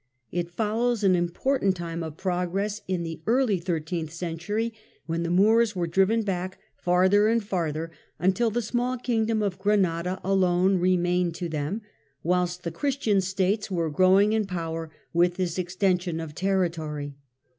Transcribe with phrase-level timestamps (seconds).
[0.33, 4.73] '^^^ It follows an important time of progress in the early thirteenth century,
[5.05, 9.85] when the Moors were driven back farther and farther, until the small Kingdom of Gran
[9.85, 11.83] ada alone remained to them,
[12.23, 17.15] whilst the Christian States were growing in power with this extension of territory.